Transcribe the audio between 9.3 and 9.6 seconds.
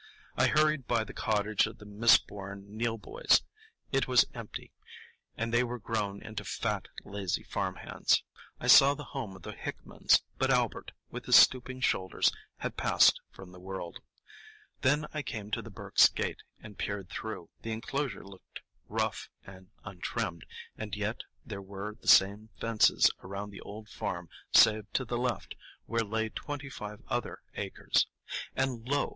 of the